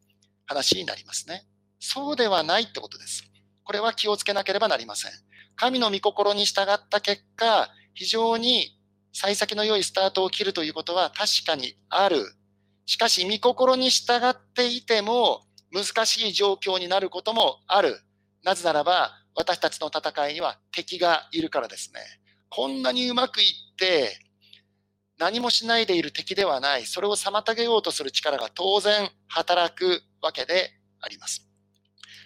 [0.46, 1.46] 話になりますね。
[1.80, 3.24] そうではないってことです。
[3.64, 5.12] これは気をつけなければなりません。
[5.56, 8.73] 神の御心に従った結果、非常に
[9.14, 12.26] 幸先の良いスタートを切るということは確かにある。
[12.88, 15.41] しかし、御心に従っていても、
[15.72, 18.01] 難しい状況になることもある。
[18.43, 22.01] なぜならば、私たちの戦いには敵がいるからですね。
[22.49, 24.20] こんなにうまくいって、
[25.18, 26.86] 何もしないでいる敵ではない。
[26.86, 31.47] それを妨げようとする力が当然働くわけであります。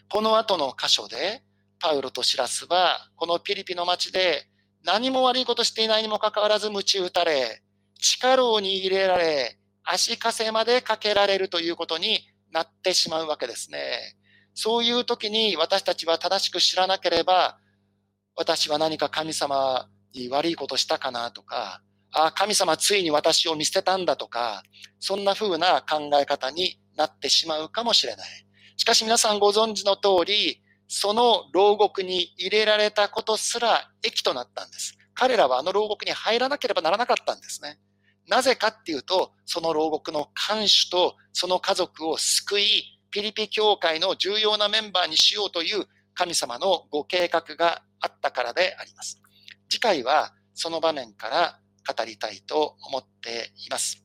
[0.09, 1.43] この後の箇所で、
[1.79, 4.46] パウロとシラスは、このピリピの町で
[4.87, 7.61] 何も悪いことしていないにもかかわらず鞭打たれ、
[7.99, 12.21] 力を握れられ、足かせまでかけられるということに
[12.53, 14.15] なってしまうわけですね。
[14.53, 17.57] そういう時に私たちは正しく知らなければ、
[18.37, 21.81] 私は何か神様に悪いことしたかなとか、
[22.13, 24.63] あ、神様ついに私を見捨てたんだとか、
[25.01, 28.29] そんな風な考え方になってしまうかもしれない。
[28.77, 34.97] しかし皆さんご存知の通り、その牢獄に入れられたことすら益となったんです。
[35.13, 37.79] 彼らはあの牢獄に入らなければならなかったんですね。
[38.27, 49.21] なぜかっていうと、その牢獄の看守とその家族を救い、ピリピ教会の重要なメンバーにしようという神様のご計画があったからであります。
[49.69, 54.03] 次回はその場面から語りたいと思っています。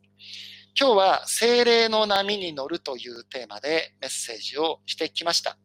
[0.79, 5.59] 今日は精霊の波に乗るというテーマでメッセージをしてきました。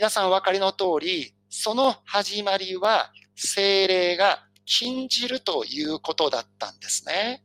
[0.00, 7.44] 皆さんお分かりの通り、その始まりは精霊が禁じるということだったんですね。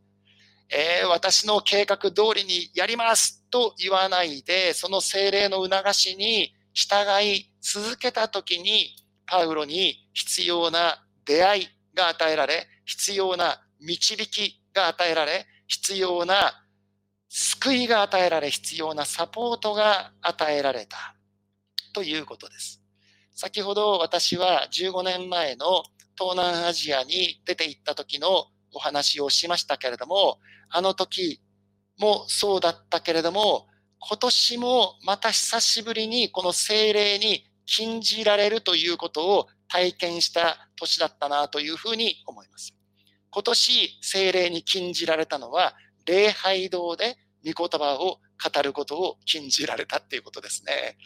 [0.69, 8.95] えー、私の計画通りにやりますと言わないで、その精霊の促しに従い続けたときに、
[9.25, 16.63] パウロに必要な出会いが与えられ、必要な導きが与えられ、必要な
[17.27, 21.14] 救いが与えられ、必要なサポートが与えられた
[21.95, 22.81] ということです。
[23.33, 25.83] 先ほど私は15年前の
[26.19, 30.39] 東南アジアに出て行った時のお話をしましたけれども、
[30.69, 31.39] あの時
[31.97, 33.67] もそうだったけれども、
[33.99, 42.75] 今年もまた久しぶりにこの精霊に禁じられるということを体験した年だったなというふうに思います。
[43.31, 45.75] 今年精霊に禁じられたのは、
[46.05, 47.15] 礼拝堂で
[47.45, 50.97] 御言葉を語ることを禁じられたっていうことですね。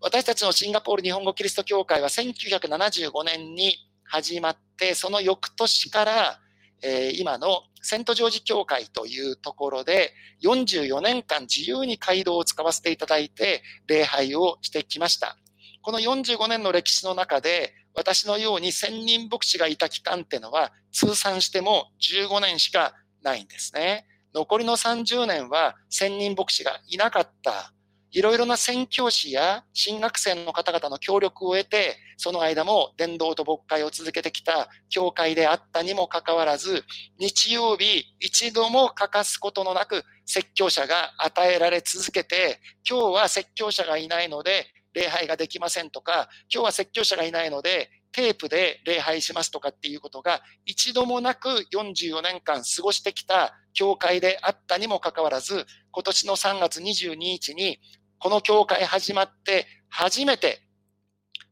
[0.00, 6.40] 私たちのシンガポール日本語キリスト教会は1975年に始まって、その翌年から、
[6.82, 10.12] えー、今のセントジョージ教会というところで
[10.42, 15.36] 44年間自由に街道を使わせていただいて礼拝をしてきました。
[15.82, 24.06] この45年の歴史の中で私のように千人牧師がいた期間っていうのは通算しても15年しかないんですね。
[24.36, 27.72] 残りの30年は千人牧師がいなかった。
[28.10, 36.84] いろいろな宣教師や新学生の方々の協力を得て、その間も伝道と牧会を続けてきた教会であったにもかかわらず、
[37.18, 57.78] 日曜日一度も欠かすことのなく説教者が与えられ続けて、今日は説教者がいないので礼拝ができませんとか、今日は説教者がいないので、テープで礼拝しますとかっていうことが一度もなく44年間過ごしてきた教会であったにもかかわらず、今年の3月22日に
[58.18, 60.62] この教会始まって初めて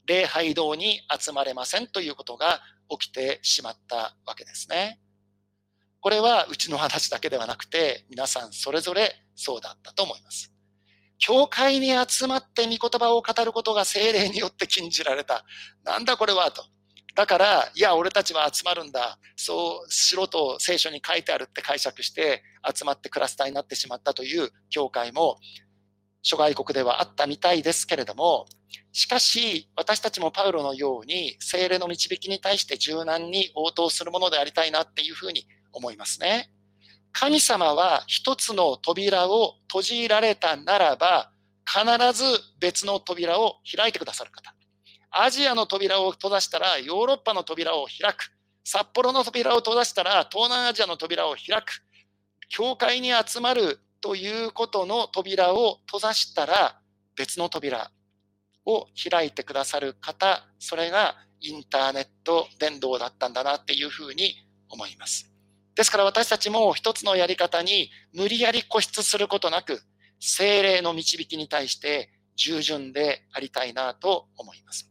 [0.06, 4.98] 礼拝堂に集まれませんということが起きてしまったわけですね。
[6.00, 10.53] これはうちの話だけではなくて皆さんそれぞれそうだったと思います。
[11.26, 15.46] 教会に集まって御言葉を語ることが精霊によって禁じられた。
[15.82, 16.62] なんだこれはと。
[17.14, 19.18] だから、いや、俺たちは集まるんだ。
[19.34, 22.42] そうしろと聖書に書いてあるって解釈して
[22.76, 25.38] 集まってクラスターになってしまったという教会も
[26.20, 28.44] 諸外国ではあったみたいですけれども、
[28.92, 36.50] しかし私たちもパウロのように精霊の導きに対して柔軟に応答するものでありたいなっていうふうに思いますね。
[37.14, 41.30] 神様は一つの扉を閉じられたならば、
[41.64, 42.24] 必ず
[42.60, 44.52] 別の扉を開いてくださる方。
[45.10, 48.32] アジアの扉を閉ざしたらヨーロッパの扉を開く。
[48.64, 51.84] 札幌の扉を閉ざしたら東南アジアの扉を開く。
[52.48, 56.80] 教会に集まるということの扉を閉ざしたら
[57.16, 57.92] 別の扉
[58.66, 64.34] を開いてくださる方、それがインターネット伝道だったんだなっていうふうに
[64.68, 65.33] 思います。
[65.76, 69.80] ですから私たちも一つのやり方に無理やり固執することなく、
[70.20, 74.90] 精霊の導きに対して従順でありたいなと思います。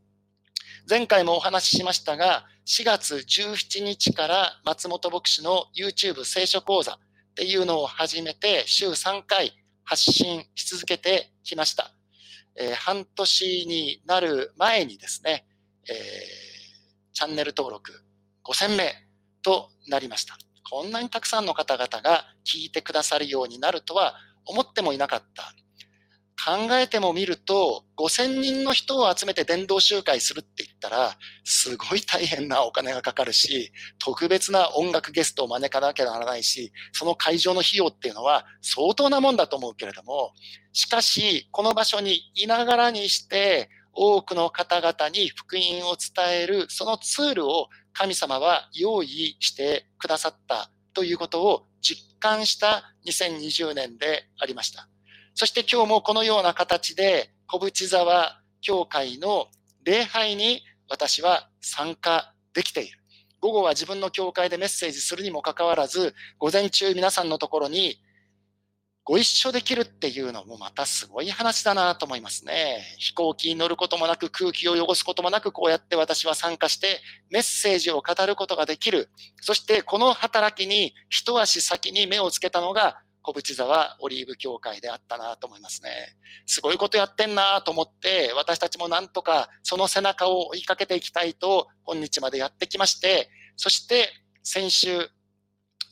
[0.90, 6.98] 前回もお話ししましたが、4月17日から松本牧師の YouTube 聖書講座っ
[7.36, 9.54] ていうのを始めて週3回
[9.86, 11.92] 発信し続けてきました。
[12.56, 15.46] えー、半年になる前にですね、
[15.90, 15.96] えー、
[17.14, 17.92] チャンネル登録
[18.44, 18.94] 5000名
[19.42, 20.38] となりました。
[20.70, 25.53] こんなにたくさんの方々が聞いてくださるようになるとは思ってもいなかった。
[26.45, 40.34] 考えてもみると、5000人の人を集めて伝道集会するって言ったら、すごい大変なお金がかかるし、特別な音楽ゲストを招かなきゃならないし、その会場の費用っていうのは相当なもんだと思うけれども、
[40.74, 54.88] しかし、この場所にいながらにして、多くの方々に福音を伝える、そのツールを神様は用意してくださったということを実感した2020年でありました。
[55.36, 59.48] そして今日もこのような形で小淵沢教会の
[59.84, 63.00] 礼拝に私は参加できている。
[63.41, 67.98] 午後は自分の教会でメッセージするにもかかわらず、午前中皆さんのところに
[69.06, 72.82] ご一緒できるっていうのもまたすごい話だなと思いますね。
[72.97, 79.10] 飛行機に乗ることもなく空気を汚すこともなくこうやって私は参加してメッセージを語ることができる。
[79.41, 85.89] そしてこの働きに一足先に目をつけたのが小淵沢オリーブ協会であったなと思いますね。
[86.45, 94.10] すごいことやってんなと思って、私たちもなんとかその背中を追いかけていきたいと、今日までやってきまして、そして
[94.43, 95.10] 先週、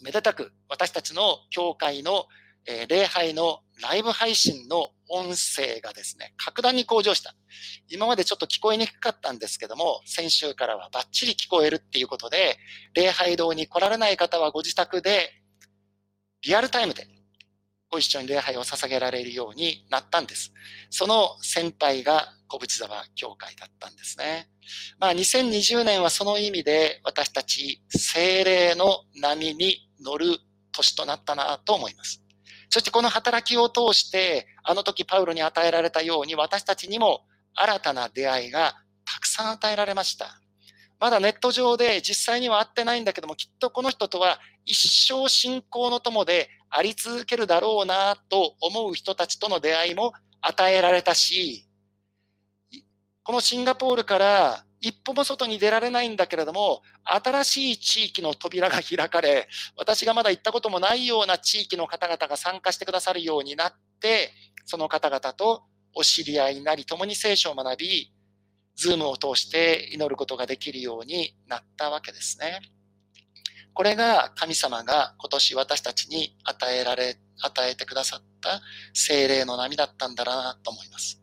[0.02, 2.26] めでたく私たちの教会の、
[2.68, 7.36] えー、礼拝のライブ配信の音声がですね、格段に向上した。
[7.90, 12.58] 今までちょっと聞こえにくかったんですけども、先週からはバッチリ聞こえるっていうことで、
[12.94, 15.32] 礼拝堂に来られない方はご自宅で
[16.44, 17.08] リアルタイムで
[17.92, 20.54] ご一緒に礼拝を捧げられるようになったんです。
[20.90, 24.50] その先輩が小淵沢教会だったんですね。
[24.98, 30.38] まあ2020年はその意味で私たち精霊の波に乗る
[30.72, 32.21] 年となったなと思います。
[32.72, 40.38] そしてこの働きを通して、あの時パウロに与えられたように私たちにも新たな出会いがたくさん与えられました。
[40.98, 51.68] まだネット上で実際には会ってないんだけども、きっとこの人とは一生信仰の友であり続けるだろうなと思う人たちとの出会いも与えられたし、
[53.24, 64.32] このシンガポールから一歩も外に出られないんだけれども、新しい地域の扉が開かれ、私がまだ行ったこともないような地域の方々が参加してくださるようになって、
[64.66, 65.64] その方々と
[65.94, 68.12] お知り合いになり、共に聖書を学び、
[68.76, 72.60] ズームを通して祈ることができるようになったわけですね。
[73.74, 78.62] これが神様が今年私たちに与えられ、与えてくださった
[78.94, 81.21] 精霊の波だったんだなと思います。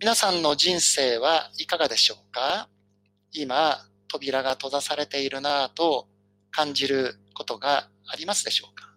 [0.00, 2.68] 皆さんの人生はいかがでしょうか？
[3.32, 6.06] 今、扉が閉ざされているなぁと
[6.52, 8.94] 感じることがありますでしょうか？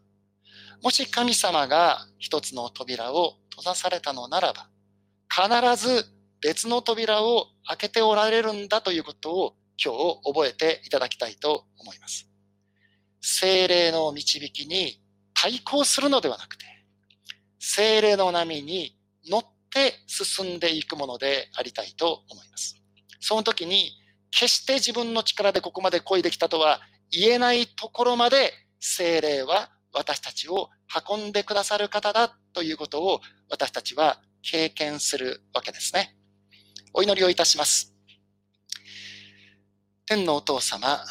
[0.83, 4.67] もし神様が一つの扉を閉ざされたのならば、
[5.27, 6.05] 必ず
[6.39, 12.29] 別の扉を開けておられるんだということを今日覚えていただきたいと思います。
[13.21, 15.01] 精霊の導きに
[15.33, 16.65] 対抗するのではなくて、
[17.57, 18.95] 精霊の波に
[19.27, 19.49] 乗って
[20.07, 22.75] 進んでいくものでありたいと思います。
[23.19, 23.91] その時に、
[24.31, 26.79] 決して自分の力でここまで恋できたとは
[27.11, 30.69] 言えないところまで精霊は私たちを
[31.09, 33.19] 運んでくださる方だということを
[33.49, 36.15] 私たちは経験するわけですね。
[36.93, 37.93] お祈りをいたします。
[40.05, 41.05] 天のお父様、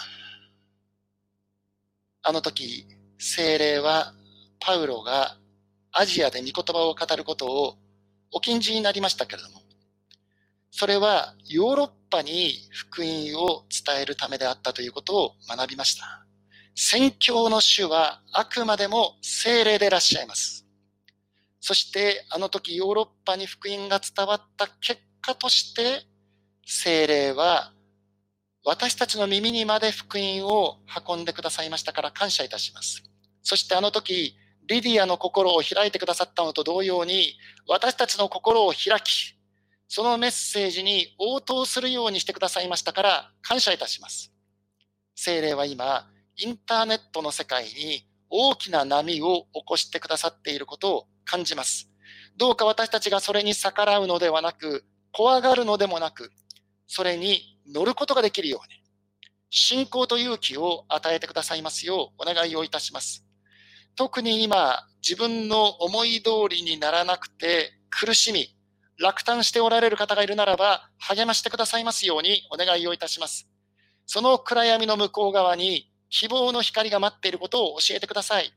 [2.23, 2.87] あの時、
[3.19, 4.13] 精霊は
[4.59, 5.37] パウロが
[5.93, 7.79] アジアで御言葉を語ることを
[8.33, 9.63] お禁じになりましたけれども、
[10.71, 16.25] それはヨーロッパに福音を伝えるためであったということを学びました。
[16.75, 20.65] 宣教の主はあくまでも精霊でいらっしゃいます。
[21.61, 26.05] そしてあの時ヨーロッパに福音が伝わった結果として
[26.65, 27.73] 精霊は
[28.65, 33.03] 私たちの耳にまで福音を運んでくださいましたから感謝いたします。
[33.43, 34.37] そしてあの時、
[34.71, 37.35] リディアの心を開いてくださったのと同様に、
[37.67, 39.35] 私たちの心を開き、
[39.89, 44.33] そのメッセージに応答するようにしてくださいましたから感謝いたします。
[45.17, 51.91] 精霊は今、インターネットの世界に大きな波を起こしてくださっていることを感じます。
[52.37, 56.31] どうか私たちがそれに逆らうのではなく、怖がるのでもなく、
[56.87, 58.81] それに乗ることができるように、
[59.51, 63.27] 信仰と勇気を与えてくださいますようお願いをいたします。
[63.97, 68.55] 特に今、自分の思い通りにならなくて苦しみ、
[68.99, 73.49] 落胆しておられる方がいるならば、励ましてくださいますようにお願いをいたします。
[74.07, 78.53] その暗闇の向こう側に希望の光が待っていることを教えてください。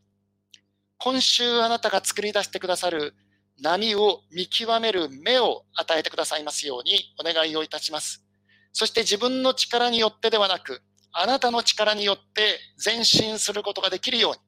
[0.97, 3.13] 今週あなたが作り出してくださる
[3.61, 8.23] 波を見極める目を与えてくださいますようにお願いをいたします。
[8.71, 10.81] そして自分の力によってではなく、
[11.11, 14.39] あなたの力によって前進することができるように、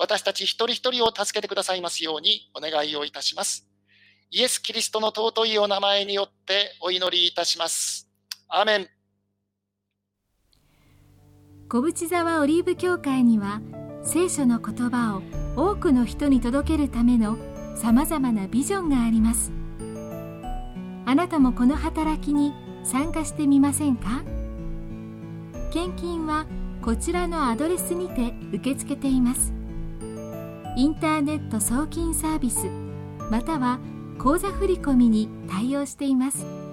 [0.00, 3.66] 私たち一人一人を助けてくださいますようにお願いをいたします。
[4.30, 8.08] イエス・キリストの尊いお名前によってお祈りいたします。
[8.48, 8.88] アメン。
[11.68, 13.60] 小淵沢オリーブ教会には
[14.02, 15.22] 聖書の言葉を
[15.72, 17.36] 多くの人に届けるための
[17.76, 19.52] さまざまなビジョンがあります
[21.04, 24.24] あなたもこの働きに参加してみませんか？
[25.72, 26.46] 献金は
[26.82, 29.52] こちらのアドレスにて受け付けています
[30.76, 32.66] インターネット送金サービス
[33.30, 33.80] または
[34.18, 36.69] 口座振込に対応しています。